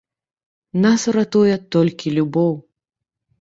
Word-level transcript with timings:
Нас 0.85 1.03
уратуе 1.11 1.59
толькі 1.77 2.15
любоў. 2.17 2.51